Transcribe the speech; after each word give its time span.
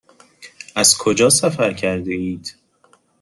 از 0.75 0.97
کجا 0.97 1.29
سفر 1.29 1.73
کرده 1.73 2.13
اید؟ 2.13 2.55